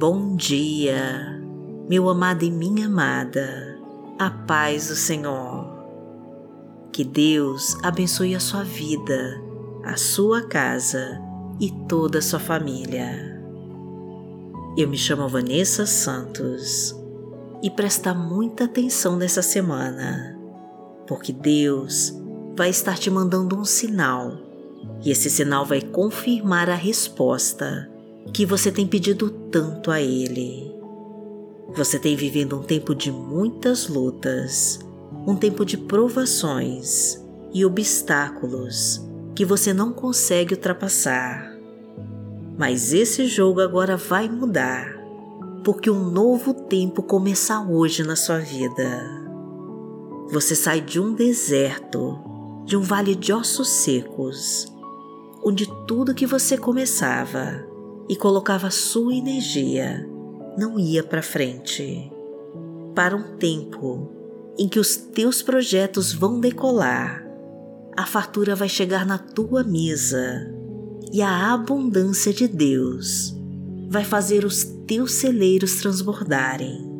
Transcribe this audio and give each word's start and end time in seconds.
Bom 0.00 0.34
dia, 0.34 1.38
meu 1.86 2.08
amado 2.08 2.42
e 2.42 2.50
minha 2.50 2.86
amada, 2.86 3.78
a 4.18 4.30
paz 4.30 4.88
do 4.88 4.94
Senhor. 4.94 5.78
Que 6.90 7.04
Deus 7.04 7.76
abençoe 7.82 8.34
a 8.34 8.40
sua 8.40 8.64
vida, 8.64 9.38
a 9.84 9.98
sua 9.98 10.40
casa 10.40 11.20
e 11.60 11.70
toda 11.86 12.20
a 12.20 12.22
sua 12.22 12.38
família. 12.38 13.44
Eu 14.74 14.88
me 14.88 14.96
chamo 14.96 15.28
Vanessa 15.28 15.84
Santos 15.84 16.98
e 17.62 17.68
presta 17.68 18.14
muita 18.14 18.64
atenção 18.64 19.18
nessa 19.18 19.42
semana, 19.42 20.34
porque 21.06 21.30
Deus 21.30 22.18
vai 22.56 22.70
estar 22.70 22.96
te 22.96 23.10
mandando 23.10 23.54
um 23.54 23.66
sinal 23.66 24.32
e 25.04 25.10
esse 25.10 25.28
sinal 25.28 25.66
vai 25.66 25.82
confirmar 25.82 26.70
a 26.70 26.74
resposta 26.74 27.99
que 28.32 28.46
você 28.46 28.70
tem 28.70 28.86
pedido 28.86 29.28
tanto 29.28 29.90
a 29.90 30.00
Ele. 30.00 30.72
Você 31.74 31.98
tem 31.98 32.16
vivido 32.16 32.58
um 32.58 32.62
tempo 32.62 32.94
de 32.94 33.12
muitas 33.12 33.88
lutas, 33.88 34.80
um 35.26 35.36
tempo 35.36 35.64
de 35.64 35.76
provações 35.76 37.24
e 37.52 37.64
obstáculos 37.64 39.06
que 39.34 39.44
você 39.44 39.72
não 39.72 39.92
consegue 39.92 40.54
ultrapassar. 40.54 41.56
Mas 42.58 42.92
esse 42.92 43.26
jogo 43.26 43.60
agora 43.60 43.96
vai 43.96 44.28
mudar, 44.28 44.98
porque 45.64 45.90
um 45.90 46.10
novo 46.10 46.52
tempo 46.52 47.02
começa 47.02 47.60
hoje 47.60 48.02
na 48.02 48.16
sua 48.16 48.38
vida. 48.38 49.20
Você 50.30 50.54
sai 50.54 50.80
de 50.80 51.00
um 51.00 51.14
deserto, 51.14 52.18
de 52.66 52.76
um 52.76 52.82
vale 52.82 53.14
de 53.14 53.32
ossos 53.32 53.68
secos, 53.68 54.66
onde 55.42 55.66
tudo 55.86 56.14
que 56.14 56.26
você 56.26 56.58
começava 56.58 57.69
e 58.10 58.16
colocava 58.16 58.72
sua 58.72 59.14
energia 59.14 60.04
não 60.58 60.80
ia 60.80 61.00
para 61.00 61.22
frente. 61.22 62.10
Para 62.92 63.14
um 63.14 63.36
tempo 63.36 64.10
em 64.58 64.68
que 64.68 64.80
os 64.80 64.96
teus 64.96 65.42
projetos 65.42 66.12
vão 66.12 66.40
decolar, 66.40 67.24
a 67.96 68.04
fartura 68.04 68.56
vai 68.56 68.68
chegar 68.68 69.06
na 69.06 69.16
tua 69.16 69.62
mesa 69.62 70.52
e 71.12 71.22
a 71.22 71.54
abundância 71.54 72.32
de 72.32 72.48
Deus 72.48 73.32
vai 73.88 74.02
fazer 74.02 74.44
os 74.44 74.64
teus 74.88 75.12
celeiros 75.12 75.76
transbordarem. 75.76 76.90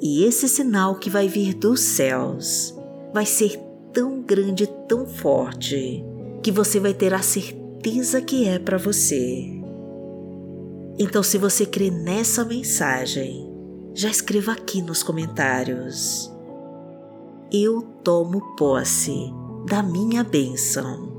E 0.00 0.22
esse 0.22 0.48
sinal 0.48 0.94
que 1.00 1.10
vai 1.10 1.26
vir 1.26 1.52
dos 1.52 1.80
céus 1.80 2.76
vai 3.12 3.26
ser 3.26 3.60
tão 3.92 4.22
grande, 4.22 4.68
tão 4.88 5.04
forte, 5.04 6.04
que 6.44 6.52
você 6.52 6.78
vai 6.78 6.94
ter 6.94 7.12
a 7.12 7.22
certeza 7.22 8.22
que 8.22 8.46
é 8.46 8.56
para 8.56 8.78
você. 8.78 9.59
Então, 10.98 11.22
se 11.22 11.38
você 11.38 11.64
crê 11.64 11.90
nessa 11.90 12.44
mensagem, 12.44 13.50
já 13.94 14.08
escreva 14.08 14.52
aqui 14.52 14.82
nos 14.82 15.02
comentários. 15.02 16.30
Eu 17.52 17.82
tomo 18.04 18.54
posse 18.56 19.32
da 19.68 19.82
minha 19.82 20.22
bênção. 20.22 21.10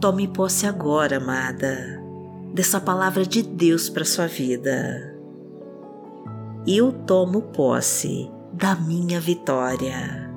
Tome 0.00 0.28
posse 0.28 0.66
agora, 0.66 1.16
amada, 1.16 2.02
dessa 2.52 2.80
palavra 2.80 3.24
de 3.24 3.42
Deus 3.42 3.88
para 3.88 4.04
sua 4.04 4.26
vida. 4.26 5.14
Eu 6.66 6.92
tomo 6.92 7.42
posse 7.42 8.30
da 8.52 8.74
minha 8.74 9.20
vitória. 9.20 10.30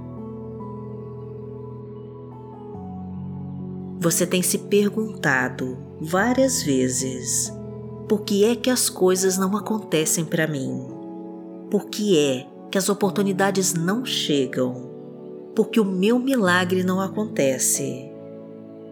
Você 3.99 4.25
tem 4.25 4.41
se 4.41 4.59
perguntado 4.59 5.77
várias 5.99 6.61
vezes 6.61 7.51
por 8.07 8.21
que 8.21 8.45
é 8.45 8.55
que 8.55 8.69
as 8.69 8.89
coisas 8.89 9.37
não 9.37 9.55
acontecem 9.57 10.23
para 10.23 10.47
mim? 10.47 10.87
Por 11.69 11.87
que 11.87 12.17
é 12.17 12.47
que 12.71 12.77
as 12.77 12.87
oportunidades 12.87 13.73
não 13.73 14.05
chegam? 14.05 14.89
Por 15.53 15.67
que 15.67 15.79
o 15.79 15.85
meu 15.85 16.17
milagre 16.17 16.83
não 16.83 17.01
acontece? 17.01 18.09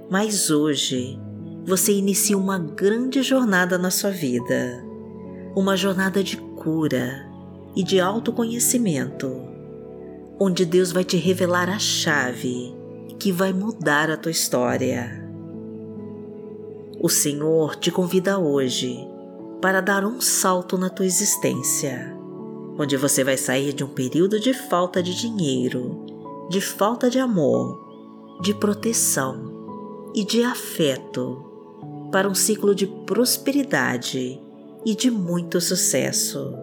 Mas 0.10 0.50
hoje 0.50 1.18
você 1.66 1.94
inicia 1.94 2.38
uma 2.38 2.60
grande 2.60 3.24
jornada 3.24 3.78
na 3.78 3.90
sua 3.90 4.12
vida, 4.12 4.84
uma 5.56 5.78
jornada 5.78 6.22
de 6.22 6.36
cura 6.36 7.26
e 7.74 7.84
de 7.84 8.02
autoconhecimento, 8.02 9.32
onde 10.38 10.66
Deus 10.66 10.92
vai 10.92 11.06
te 11.06 11.16
revelar 11.16 11.70
a 11.70 11.80
chave 11.80 12.76
que 13.18 13.32
vai 13.32 13.54
mudar 13.54 14.12
a 14.12 14.18
tua 14.18 14.32
história. 14.32 15.25
O 17.06 17.10
Senhor 17.10 17.76
te 17.76 17.92
convida 17.92 18.40
hoje 18.40 18.98
para 19.62 19.80
dar 19.80 20.04
um 20.04 20.20
salto 20.20 20.76
na 20.76 20.90
tua 20.90 21.06
existência, 21.06 22.18
onde 22.80 22.98
você 22.98 23.24
vai 23.24 23.38
sair 23.38 23.74
de 23.74 23.84
um 23.84 23.88
período 23.88 24.40
de 24.40 24.56
falta 24.56 25.04
de 25.04 25.14
dinheiro, 25.14 26.04
de 26.50 26.60
falta 26.60 27.08
de 27.08 27.20
amor, 27.20 28.40
de 28.42 28.56
proteção 28.56 30.10
e 30.16 30.24
de 30.24 30.42
afeto, 30.42 31.46
para 32.12 32.28
um 32.28 32.34
ciclo 32.34 32.74
de 32.74 32.88
prosperidade 32.88 34.42
e 34.84 34.96
de 34.96 35.12
muito 35.12 35.62
sucesso. 35.62 36.58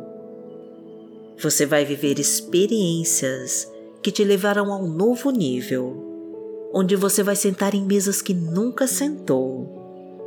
Você 1.40 1.64
vai 1.64 1.84
viver 1.84 2.18
experiências 2.18 3.70
que 4.02 4.10
te 4.10 4.24
levarão 4.24 4.72
a 4.72 4.76
um 4.76 4.88
novo 4.88 5.30
nível, 5.30 6.68
onde 6.74 6.96
você 6.96 7.22
vai 7.22 7.36
sentar 7.36 7.76
em 7.76 7.84
mesas 7.84 8.20
que 8.20 8.34
nunca 8.34 8.88
sentou 8.88 9.81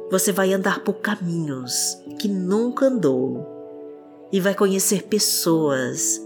você 0.09 0.31
vai 0.31 0.53
andar 0.53 0.83
por 0.83 0.95
caminhos 0.95 1.97
que 2.19 2.27
nunca 2.27 2.85
andou 2.85 3.45
e 4.31 4.39
vai 4.39 4.53
conhecer 4.53 5.03
pessoas 5.03 6.21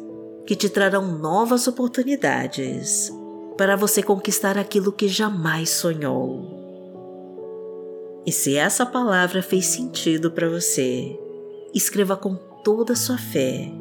que 0.46 0.56
te 0.56 0.70
trarão 0.70 1.18
novas 1.18 1.68
oportunidades 1.68 3.12
para 3.58 3.76
você 3.76 4.02
conquistar 4.02 4.58
aquilo 4.58 4.92
que 4.92 5.08
jamais 5.08 5.70
sonhou. 5.70 6.58
E 8.26 8.32
se 8.32 8.56
essa 8.56 8.86
palavra 8.86 9.42
fez 9.42 9.66
sentido 9.66 10.32
para 10.32 10.50
você, 10.50 11.18
escreva 11.74 12.18
com 12.18 12.36
toda 12.64 12.94
a 12.94 12.96
sua 12.96 13.18
fé. 13.18 13.72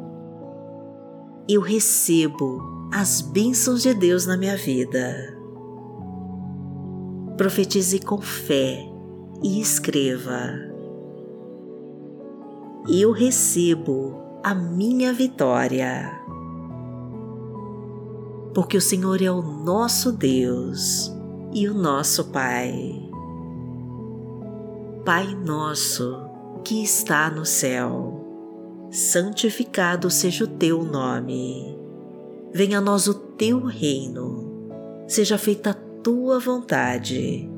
Eu 1.49 1.61
recebo 1.61 2.61
as 2.93 3.21
bênçãos 3.21 3.83
de 3.83 3.95
Deus 3.95 4.27
na 4.27 4.37
minha 4.37 4.57
vida. 4.57 5.37
Profetize 7.37 7.99
com 8.01 8.21
fé 8.21 8.88
e 9.43 9.61
escreva: 9.61 10.53
Eu 12.89 13.13
recebo 13.13 14.17
a 14.43 14.55
minha 14.55 15.13
vitória, 15.13 16.11
porque 18.55 18.77
o 18.77 18.81
Senhor 18.81 19.23
é 19.23 19.31
o 19.31 19.43
nosso 19.43 20.13
Deus 20.13 21.13
e 21.53 21.69
o 21.69 21.75
nosso 21.75 22.27
Pai. 22.27 23.05
Pai 25.05 25.35
nosso 25.35 26.21
que 26.65 26.83
está 26.83 27.31
no 27.31 27.47
céu, 27.47 28.89
santificado 28.91 30.11
seja 30.11 30.45
o 30.45 30.49
teu 30.49 30.85
nome. 30.85 31.79
Venha 32.53 32.79
a 32.79 32.81
nós 32.81 33.07
o 33.07 33.15
teu 33.15 33.65
reino, 33.65 35.05
seja 35.07 35.39
feita 35.39 35.71
a 35.71 35.75
tua 36.03 36.39
vontade 36.39 37.58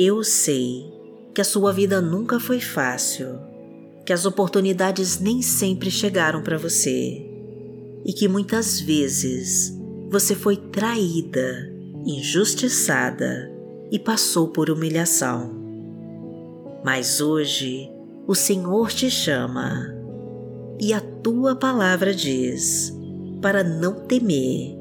Eu 0.00 0.22
sei 0.22 0.94
que 1.34 1.40
a 1.40 1.44
sua 1.44 1.72
vida 1.72 2.00
nunca 2.00 2.38
foi 2.38 2.60
fácil, 2.60 3.36
que 4.06 4.12
as 4.12 4.24
oportunidades 4.24 5.18
nem 5.18 5.42
sempre 5.42 5.90
chegaram 5.90 6.40
para 6.40 6.56
você 6.56 7.28
e 8.06 8.12
que 8.12 8.28
muitas 8.28 8.78
vezes 8.78 9.76
você 10.08 10.36
foi 10.36 10.56
traída, 10.56 11.68
injustiçada 12.06 13.52
e 13.90 13.98
passou 13.98 14.46
por 14.46 14.70
humilhação. 14.70 15.52
Mas 16.84 17.20
hoje 17.20 17.90
o 18.24 18.36
Senhor 18.36 18.92
te 18.92 19.10
chama 19.10 19.92
e 20.80 20.92
a 20.92 21.00
tua 21.00 21.56
palavra 21.56 22.14
diz 22.14 22.96
para 23.42 23.64
não 23.64 24.06
temer, 24.06 24.76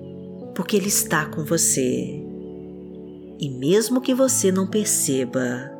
porque 0.53 0.77
Ele 0.77 0.89
está 0.89 1.25
com 1.25 1.43
você 1.43 2.26
E 3.39 3.49
mesmo 3.49 4.01
que 4.01 4.13
você 4.13 4.51
não 4.51 4.65
perceba, 4.65 5.71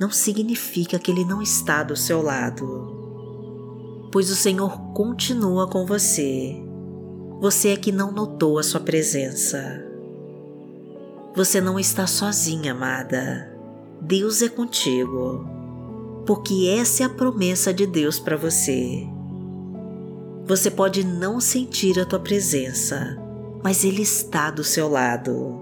não 0.00 0.10
significa 0.10 0.98
que 0.98 1.10
Ele 1.10 1.24
não 1.24 1.40
está 1.40 1.82
do 1.82 1.96
seu 1.96 2.22
lado, 2.22 4.08
pois 4.12 4.30
o 4.30 4.36
Senhor 4.36 4.92
continua 4.92 5.68
com 5.68 5.86
você. 5.86 6.56
Você 7.40 7.68
é 7.68 7.76
que 7.76 7.92
não 7.92 8.10
notou 8.10 8.58
a 8.58 8.62
sua 8.62 8.80
presença. 8.80 9.84
Você 11.36 11.60
não 11.60 11.78
está 11.78 12.06
sozinha, 12.06 12.72
amada. 12.72 13.56
Deus 14.00 14.42
é 14.42 14.48
contigo, 14.48 15.46
porque 16.26 16.68
essa 16.78 17.04
é 17.04 17.06
a 17.06 17.10
promessa 17.10 17.72
de 17.72 17.86
Deus 17.86 18.18
para 18.18 18.36
você. 18.36 19.06
Você 20.46 20.70
pode 20.70 21.04
não 21.04 21.40
sentir 21.40 22.00
a 22.00 22.04
tua 22.04 22.18
presença, 22.18 23.16
mas 23.62 23.84
Ele 23.84 24.02
está 24.02 24.50
do 24.50 24.64
seu 24.64 24.88
lado. 24.88 25.57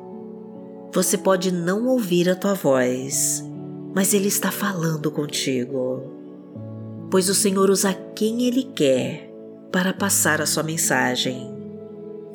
Você 0.96 1.18
pode 1.18 1.52
não 1.52 1.88
ouvir 1.88 2.26
a 2.30 2.34
tua 2.34 2.54
voz, 2.54 3.44
mas 3.94 4.14
Ele 4.14 4.28
está 4.28 4.50
falando 4.50 5.10
contigo. 5.10 6.02
Pois 7.10 7.28
o 7.28 7.34
Senhor 7.34 7.68
usa 7.68 7.92
quem 7.92 8.46
Ele 8.46 8.62
quer 8.62 9.30
para 9.70 9.92
passar 9.92 10.40
a 10.40 10.46
sua 10.46 10.62
mensagem. 10.62 11.54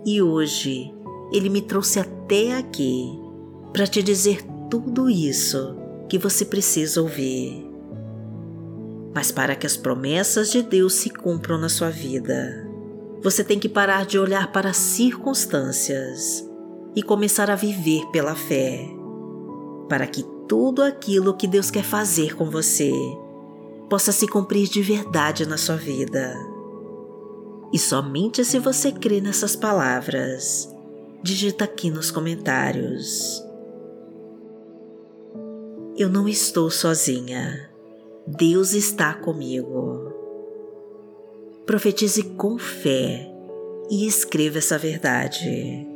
E 0.05 0.21
hoje 0.21 0.93
Ele 1.33 1.49
me 1.49 1.63
trouxe 1.63 1.99
até 1.99 2.55
aqui 2.55 3.19
para 3.73 3.87
te 3.87 4.03
dizer 4.03 4.43
tudo 4.69 5.09
isso 5.09 5.75
que 6.07 6.19
você 6.19 6.45
precisa 6.45 7.01
ouvir. 7.01 7.67
Mas 9.11 9.31
para 9.31 9.55
que 9.55 9.65
as 9.65 9.75
promessas 9.75 10.51
de 10.51 10.61
Deus 10.61 10.93
se 10.93 11.09
cumpram 11.09 11.57
na 11.57 11.67
sua 11.67 11.89
vida, 11.89 12.69
você 13.23 13.43
tem 13.43 13.57
que 13.57 13.67
parar 13.67 14.05
de 14.05 14.19
olhar 14.19 14.51
para 14.51 14.69
as 14.69 14.77
circunstâncias 14.77 16.50
e 16.95 17.01
começar 17.01 17.49
a 17.49 17.55
viver 17.55 18.05
pela 18.11 18.35
fé, 18.35 18.87
para 19.87 20.05
que 20.07 20.23
tudo 20.47 20.83
aquilo 20.83 21.35
que 21.35 21.47
Deus 21.47 21.71
quer 21.71 21.83
fazer 21.83 22.35
com 22.35 22.49
você 22.49 22.91
possa 23.89 24.11
se 24.11 24.27
cumprir 24.27 24.67
de 24.67 24.81
verdade 24.81 25.45
na 25.45 25.57
sua 25.57 25.75
vida. 25.75 26.33
E 27.73 27.79
somente 27.79 28.43
se 28.43 28.59
você 28.59 28.91
crê 28.91 29.21
nessas 29.21 29.55
palavras, 29.55 30.69
digita 31.23 31.63
aqui 31.63 31.89
nos 31.89 32.11
comentários. 32.11 33.41
Eu 35.97 36.09
não 36.09 36.27
estou 36.27 36.69
sozinha. 36.69 37.69
Deus 38.25 38.73
está 38.73 39.13
comigo. 39.13 40.11
Profetize 41.65 42.23
com 42.23 42.57
fé 42.57 43.29
e 43.89 44.05
escreva 44.05 44.57
essa 44.57 44.77
verdade. 44.77 45.90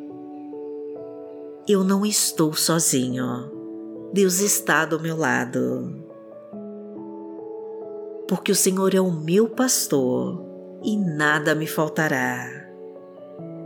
Eu 1.67 1.83
não 1.83 2.06
estou 2.06 2.53
sozinho. 2.53 3.51
Deus 4.13 4.39
está 4.39 4.85
do 4.85 5.00
meu 5.00 5.17
lado. 5.17 6.00
Porque 8.27 8.51
o 8.51 8.56
Senhor 8.56 8.94
é 8.94 9.01
o 9.01 9.09
meu 9.09 9.50
pastor 9.50 10.45
e 10.83 10.95
nada 10.95 11.56
me 11.56 11.65
faltará. 11.65 12.47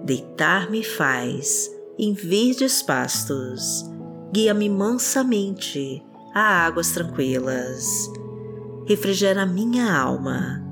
Deitar-me 0.05 0.81
faz 0.81 1.69
em 1.97 2.13
verdes 2.13 2.81
pastos, 2.81 3.83
guia-me 4.31 4.69
mansamente 4.69 6.01
a 6.33 6.65
águas 6.65 6.91
tranquilas. 6.91 8.09
Refrigera 8.87 9.45
minha 9.45 9.93
alma, 9.93 10.65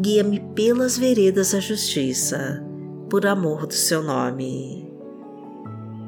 guia-me 0.00 0.38
pelas 0.54 0.96
veredas 0.96 1.50
da 1.50 1.58
justiça, 1.58 2.64
por 3.10 3.26
amor 3.26 3.66
do 3.66 3.74
seu 3.74 4.00
nome. 4.00 4.87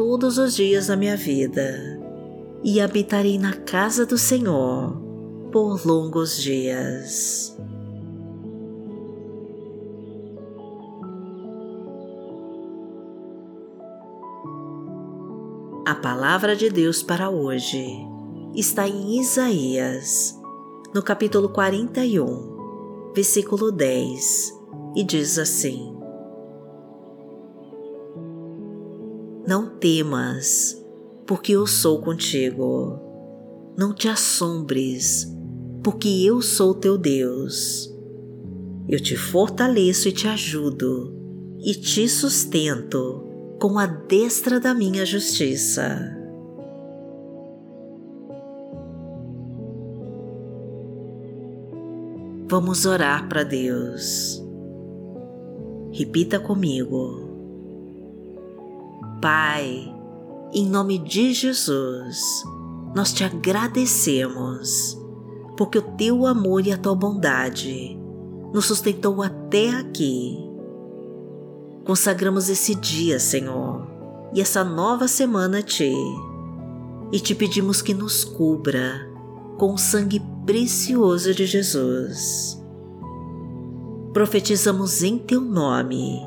todos 0.00 0.38
os 0.38 0.56
dias 0.56 0.86
da 0.86 0.96
minha 0.96 1.14
vida 1.14 2.00
e 2.64 2.80
habitarei 2.80 3.38
na 3.38 3.52
casa 3.52 4.06
do 4.06 4.16
Senhor 4.16 4.98
por 5.52 5.86
longos 5.86 6.42
dias. 6.42 7.54
A 15.84 15.94
palavra 15.96 16.56
de 16.56 16.70
Deus 16.70 17.02
para 17.02 17.28
hoje 17.28 17.86
está 18.54 18.88
em 18.88 19.20
Isaías, 19.20 20.34
no 20.94 21.02
capítulo 21.02 21.50
41, 21.50 23.12
versículo 23.14 23.70
10, 23.70 24.58
e 24.96 25.04
diz 25.04 25.38
assim: 25.38 25.99
temas, 29.80 30.76
porque 31.26 31.52
eu 31.52 31.66
sou 31.66 32.00
contigo. 32.00 33.00
Não 33.76 33.94
te 33.94 34.08
assombres, 34.08 35.26
porque 35.82 36.08
eu 36.08 36.42
sou 36.42 36.74
teu 36.74 36.98
Deus. 36.98 37.90
Eu 38.88 39.00
te 39.00 39.16
fortaleço 39.16 40.08
e 40.08 40.12
te 40.12 40.28
ajudo, 40.28 41.14
e 41.58 41.72
te 41.74 42.08
sustento 42.08 43.24
com 43.60 43.78
a 43.78 43.86
destra 43.86 44.60
da 44.60 44.74
minha 44.74 45.04
justiça. 45.06 46.16
Vamos 52.48 52.84
orar 52.84 53.28
para 53.28 53.44
Deus. 53.44 54.42
Repita 55.92 56.40
comigo. 56.40 57.29
Pai, 59.20 59.94
em 60.50 60.66
nome 60.66 60.96
de 60.96 61.34
Jesus, 61.34 62.42
nós 62.94 63.12
te 63.12 63.22
agradecemos, 63.22 64.98
porque 65.58 65.76
o 65.76 65.82
teu 65.82 66.24
amor 66.24 66.66
e 66.66 66.72
a 66.72 66.78
tua 66.78 66.94
bondade 66.94 68.00
nos 68.50 68.64
sustentou 68.64 69.22
até 69.22 69.68
aqui. 69.68 70.38
Consagramos 71.84 72.48
esse 72.48 72.74
dia, 72.74 73.20
Senhor, 73.20 73.86
e 74.32 74.40
essa 74.40 74.64
nova 74.64 75.06
semana 75.06 75.58
a 75.58 75.62
Ti, 75.62 75.92
e 77.12 77.20
te 77.20 77.34
pedimos 77.34 77.82
que 77.82 77.92
nos 77.92 78.24
cubra 78.24 79.06
com 79.58 79.74
o 79.74 79.78
sangue 79.78 80.22
precioso 80.46 81.34
de 81.34 81.44
Jesus. 81.44 82.58
Profetizamos 84.14 85.02
em 85.02 85.18
Teu 85.18 85.42
nome 85.42 86.26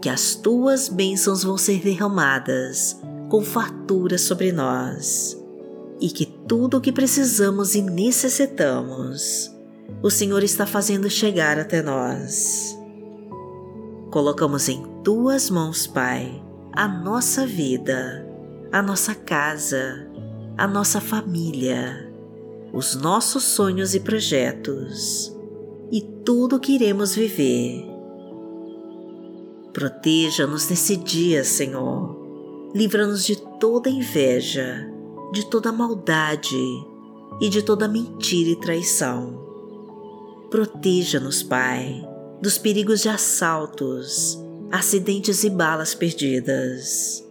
que 0.00 0.08
as 0.08 0.34
tuas 0.34 0.88
bênçãos 0.88 1.42
vão 1.42 1.56
ser 1.56 1.80
derramadas 1.80 3.00
com 3.28 3.42
fartura 3.42 4.18
sobre 4.18 4.52
nós 4.52 5.36
e 6.00 6.08
que 6.08 6.26
tudo 6.26 6.76
o 6.76 6.80
que 6.80 6.92
precisamos 6.92 7.74
e 7.74 7.82
necessitamos, 7.82 9.50
o 10.02 10.10
Senhor 10.10 10.42
está 10.42 10.66
fazendo 10.66 11.08
chegar 11.08 11.58
até 11.58 11.82
nós. 11.82 12.76
Colocamos 14.10 14.68
em 14.68 14.82
tuas 15.02 15.50
mãos, 15.50 15.86
Pai, 15.86 16.42
a 16.72 16.86
nossa 16.86 17.46
vida, 17.46 18.26
a 18.70 18.82
nossa 18.82 19.14
casa, 19.14 20.06
a 20.56 20.66
nossa 20.66 21.00
família, 21.00 22.12
os 22.72 22.94
nossos 22.94 23.44
sonhos 23.44 23.94
e 23.94 24.00
projetos 24.00 25.34
e 25.90 26.02
tudo 26.24 26.56
o 26.56 26.60
que 26.60 26.74
iremos 26.74 27.14
viver 27.14 27.95
Proteja-nos 29.76 30.70
nesse 30.70 30.96
dia, 30.96 31.44
Senhor. 31.44 32.16
Livra-nos 32.74 33.26
de 33.26 33.36
toda 33.60 33.90
inveja, 33.90 34.90
de 35.34 35.44
toda 35.50 35.70
maldade 35.70 36.56
e 37.42 37.50
de 37.50 37.60
toda 37.60 37.86
mentira 37.86 38.48
e 38.48 38.56
traição. 38.56 39.38
Proteja-nos, 40.50 41.42
Pai, 41.42 42.02
dos 42.40 42.56
perigos 42.56 43.02
de 43.02 43.10
assaltos, 43.10 44.42
acidentes 44.72 45.44
e 45.44 45.50
balas 45.50 45.94
perdidas. 45.94 47.22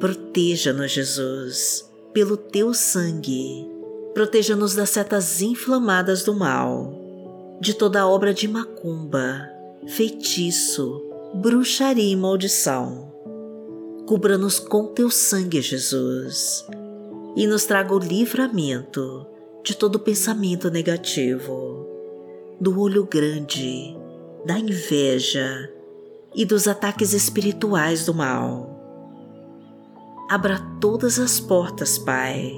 Proteja-nos, 0.00 0.90
Jesus, 0.90 1.88
pelo 2.12 2.36
teu 2.36 2.74
sangue. 2.74 3.64
Proteja-nos 4.12 4.74
das 4.74 4.90
setas 4.90 5.40
inflamadas 5.40 6.24
do 6.24 6.34
mal, 6.34 6.92
de 7.60 7.74
toda 7.74 8.08
obra 8.08 8.34
de 8.34 8.48
macumba, 8.48 9.48
feitiço, 9.86 11.09
bruxaria 11.34 12.12
e 12.12 12.16
maldição. 12.16 13.08
Cubra-nos 14.06 14.58
com 14.58 14.86
teu 14.88 15.10
sangue, 15.10 15.60
Jesus, 15.60 16.66
e 17.36 17.46
nos 17.46 17.64
traga 17.64 17.94
o 17.94 17.98
livramento 17.98 19.26
de 19.62 19.76
todo 19.76 20.00
pensamento 20.00 20.70
negativo, 20.70 21.86
do 22.60 22.80
olho 22.80 23.06
grande, 23.06 23.96
da 24.44 24.58
inveja 24.58 25.70
e 26.34 26.44
dos 26.44 26.66
ataques 26.66 27.12
espirituais 27.12 28.04
do 28.04 28.14
mal. 28.14 28.76
Abra 30.28 30.58
todas 30.80 31.18
as 31.18 31.38
portas, 31.38 31.98
Pai. 31.98 32.52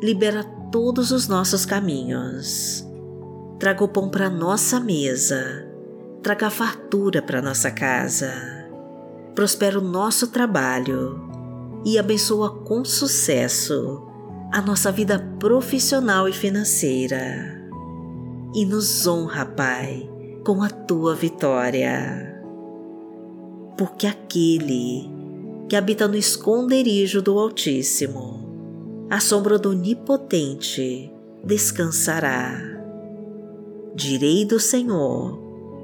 Libera 0.00 0.44
todos 0.70 1.10
os 1.10 1.26
nossos 1.26 1.64
caminhos. 1.64 2.86
Traga 3.58 3.82
o 3.82 3.88
pão 3.88 4.08
para 4.08 4.30
nossa 4.30 4.78
mesa. 4.78 5.65
Traga 6.26 6.50
fartura 6.50 7.22
para 7.22 7.40
nossa 7.40 7.70
casa. 7.70 8.32
Prospera 9.32 9.78
o 9.78 9.80
nosso 9.80 10.26
trabalho 10.26 11.20
e 11.84 12.00
abençoa 12.00 12.50
com 12.64 12.84
sucesso 12.84 14.04
a 14.52 14.60
nossa 14.60 14.90
vida 14.90 15.20
profissional 15.38 16.28
e 16.28 16.32
financeira. 16.32 17.64
E 18.52 18.66
nos 18.66 19.06
honra, 19.06 19.46
Pai, 19.46 20.10
com 20.44 20.64
a 20.64 20.68
tua 20.68 21.14
vitória. 21.14 22.42
Porque 23.78 24.08
aquele 24.08 25.08
que 25.68 25.76
habita 25.76 26.08
no 26.08 26.16
esconderijo 26.16 27.22
do 27.22 27.38
Altíssimo, 27.38 29.06
a 29.08 29.20
sombra 29.20 29.60
do 29.60 29.70
Onipotente, 29.70 31.08
descansará. 31.44 32.60
Direi 33.94 34.44
do 34.44 34.58
Senhor, 34.58 35.45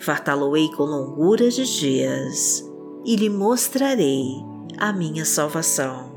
Fartá-lo-ei 0.00 0.70
com 0.70 0.84
longuras 0.84 1.54
de 1.54 1.64
dias 1.64 2.64
e 3.04 3.16
lhe 3.16 3.28
mostrarei 3.28 4.34
a 4.78 4.92
minha 4.92 5.24
salvação. 5.24 6.08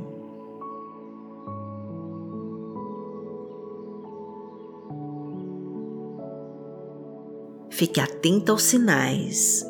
Fique 7.70 8.00
atento 8.00 8.52
aos 8.52 8.64
sinais 8.64 9.66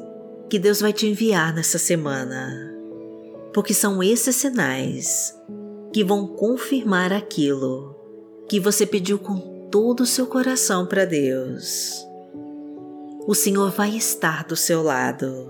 que 0.50 0.60
Deus 0.60 0.82
vai 0.82 0.92
te 0.92 1.08
enviar 1.08 1.54
nessa 1.54 1.78
semana, 1.78 2.76
porque 3.54 3.74
são 3.74 4.04
esses 4.04 4.36
sinais 4.36 5.34
que 5.94 6.04
vão 6.04 6.28
confirmar 6.28 7.14
aquilo 7.14 7.96
que 8.50 8.60
você 8.60 8.86
pediu 8.86 9.18
com 9.18 9.70
todo 9.72 10.02
o 10.02 10.06
seu 10.06 10.28
coração 10.28 10.86
para 10.86 11.06
Deus. 11.06 12.11
O 13.28 13.36
Senhor 13.36 13.70
vai 13.70 13.96
estar 13.96 14.44
do 14.46 14.56
seu 14.56 14.82
lado, 14.82 15.48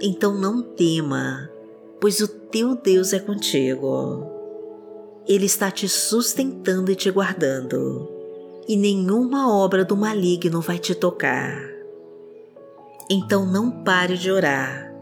então 0.00 0.32
não 0.32 0.62
tema, 0.62 1.50
pois 2.00 2.20
o 2.20 2.28
teu 2.28 2.76
Deus 2.76 3.12
é 3.12 3.18
contigo. 3.18 4.30
Ele 5.26 5.44
está 5.44 5.72
te 5.72 5.88
sustentando 5.88 6.92
e 6.92 6.94
te 6.94 7.10
guardando, 7.10 8.08
e 8.68 8.76
nenhuma 8.76 9.52
obra 9.52 9.84
do 9.84 9.96
maligno 9.96 10.60
vai 10.60 10.78
te 10.78 10.94
tocar. 10.94 11.60
Então 13.10 13.44
não 13.44 13.82
pare 13.82 14.16
de 14.16 14.30
orar 14.30 14.94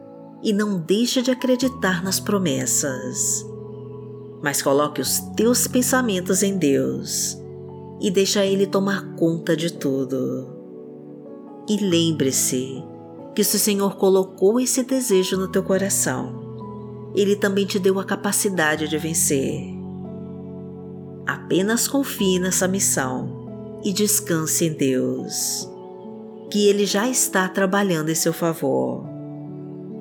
e 0.43 0.51
não 0.51 0.79
deixe 0.79 1.21
de 1.21 1.31
acreditar 1.31 2.03
nas 2.03 2.19
promessas. 2.19 3.45
Mas 4.43 4.63
coloque 4.63 5.03
os 5.03 5.21
teus 5.37 5.69
pensamentos 5.69 6.43
em 6.43 6.57
Deus 6.57 7.39
e 8.01 8.11
deixa 8.11 8.47
Ele 8.47 8.67
tomar 8.67 9.15
conta 9.15 9.55
de 9.55 9.71
tudo. 9.71 10.62
E 11.69 11.77
lembre-se 11.77 12.83
que 13.35 13.45
se 13.45 13.57
o 13.57 13.59
Senhor 13.59 13.97
colocou 13.97 14.61
esse 14.61 14.83
desejo 14.83 15.37
no 15.37 15.49
teu 15.49 15.63
coração, 15.63 17.13
Ele 17.15 17.37
também 17.37 17.65
te 17.65 17.79
deu 17.79 17.99
a 18.01 18.05
capacidade 18.05 18.89
de 18.89 18.99
vencer. 18.99 19.63
Apenas 21.27 21.87
confie 21.87 22.39
nessa 22.39 22.67
missão 22.67 23.81
e 23.85 23.93
descanse 23.93 24.67
em 24.67 24.73
Deus 24.73 25.69
que 26.51 26.69
Ele 26.69 26.85
já 26.85 27.09
está 27.09 27.49
trabalhando 27.49 28.11
em 28.11 28.15
seu 28.15 28.33
favor. 28.33 29.05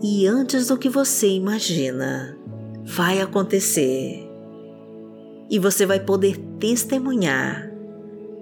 E 0.03 0.27
antes 0.27 0.67
do 0.67 0.77
que 0.77 0.89
você 0.89 1.29
imagina, 1.29 2.37
vai 2.83 3.21
acontecer. 3.21 4.27
E 5.49 5.57
você 5.59 5.85
vai 5.85 5.99
poder 5.99 6.37
testemunhar 6.59 7.71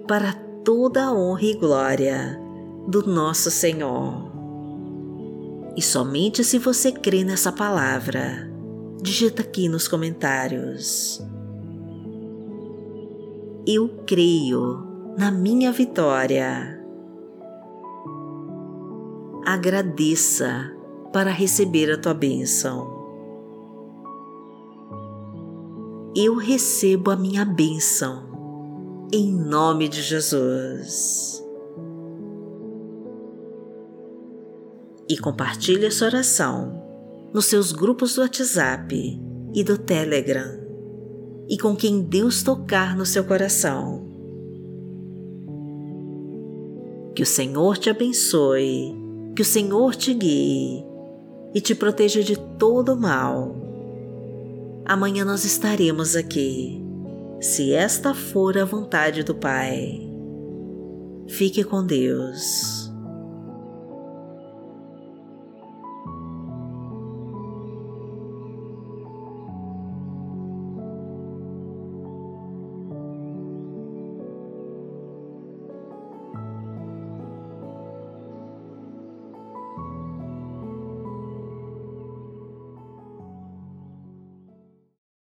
para 0.08 0.32
toda 0.64 1.04
a 1.04 1.12
honra 1.12 1.44
e 1.44 1.54
glória 1.54 2.49
do 2.90 3.06
nosso 3.06 3.50
Senhor. 3.50 4.30
E 5.76 5.80
somente 5.80 6.42
se 6.42 6.58
você 6.58 6.90
crê 6.90 7.22
nessa 7.22 7.52
palavra, 7.52 8.50
digita 9.00 9.42
aqui 9.42 9.68
nos 9.68 9.86
comentários. 9.86 11.24
Eu 13.66 13.88
creio 14.04 15.14
na 15.16 15.30
minha 15.30 15.70
vitória 15.70 16.80
agradeça 19.44 20.72
para 21.12 21.30
receber 21.30 21.90
a 21.90 21.98
tua 21.98 22.14
bênção. 22.14 22.98
Eu 26.14 26.36
recebo 26.36 27.10
a 27.10 27.16
minha 27.16 27.44
bênção, 27.44 29.08
em 29.12 29.32
nome 29.32 29.88
de 29.88 30.02
Jesus. 30.02 31.39
e 35.10 35.18
compartilhe 35.18 35.86
essa 35.86 36.04
oração 36.04 36.80
nos 37.34 37.46
seus 37.46 37.72
grupos 37.72 38.14
do 38.14 38.20
WhatsApp 38.20 39.20
e 39.52 39.64
do 39.64 39.76
Telegram 39.76 40.60
e 41.48 41.58
com 41.58 41.74
quem 41.74 42.00
Deus 42.00 42.44
tocar 42.44 42.96
no 42.96 43.04
seu 43.04 43.24
coração. 43.24 44.08
Que 47.12 47.24
o 47.24 47.26
Senhor 47.26 47.76
te 47.76 47.90
abençoe, 47.90 48.94
que 49.34 49.42
o 49.42 49.44
Senhor 49.44 49.96
te 49.96 50.14
guie 50.14 50.84
e 51.52 51.60
te 51.60 51.74
proteja 51.74 52.22
de 52.22 52.38
todo 52.56 52.96
mal. 52.96 53.56
Amanhã 54.84 55.24
nós 55.24 55.44
estaremos 55.44 56.14
aqui, 56.14 56.80
se 57.40 57.72
esta 57.72 58.14
for 58.14 58.56
a 58.56 58.64
vontade 58.64 59.24
do 59.24 59.34
Pai. 59.34 60.08
Fique 61.26 61.64
com 61.64 61.84
Deus. 61.84 62.79